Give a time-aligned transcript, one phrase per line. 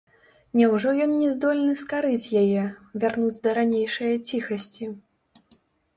[0.59, 2.63] Няўжо ён не здольны скарыць яе,
[3.03, 4.85] вярнуць да ранейшае ціхасці?